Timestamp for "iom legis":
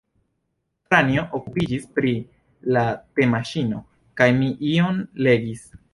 4.73-5.63